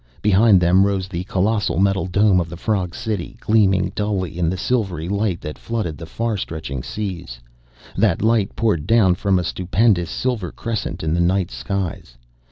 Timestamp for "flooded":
5.59-5.95